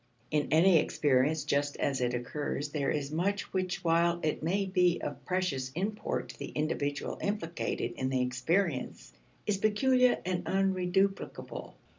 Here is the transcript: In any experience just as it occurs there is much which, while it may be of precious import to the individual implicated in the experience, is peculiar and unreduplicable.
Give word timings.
In 0.31 0.47
any 0.49 0.79
experience 0.79 1.43
just 1.43 1.77
as 1.77 2.01
it 2.01 2.15
occurs 2.15 2.69
there 2.69 2.89
is 2.89 3.11
much 3.11 3.53
which, 3.53 3.83
while 3.83 4.19
it 4.23 4.41
may 4.41 4.65
be 4.65 4.99
of 4.99 5.23
precious 5.25 5.69
import 5.73 6.29
to 6.29 6.39
the 6.39 6.47
individual 6.47 7.19
implicated 7.21 7.91
in 7.91 8.09
the 8.09 8.21
experience, 8.23 9.13
is 9.45 9.57
peculiar 9.57 10.17
and 10.25 10.43
unreduplicable. 10.45 11.75